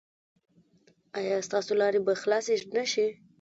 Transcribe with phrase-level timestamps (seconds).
[1.19, 3.07] ایا ستاسو لارې به خلاصې نه شي؟